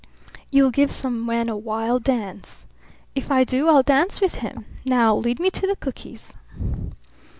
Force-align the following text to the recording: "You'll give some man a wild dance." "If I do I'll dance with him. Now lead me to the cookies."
"You'll 0.49 0.71
give 0.71 0.89
some 0.91 1.23
man 1.27 1.47
a 1.47 1.55
wild 1.55 2.03
dance." 2.05 2.65
"If 3.13 3.29
I 3.29 3.43
do 3.43 3.67
I'll 3.69 3.83
dance 3.83 4.19
with 4.19 4.33
him. 4.33 4.65
Now 4.83 5.15
lead 5.15 5.39
me 5.39 5.51
to 5.51 5.67
the 5.67 5.75
cookies." 5.75 6.33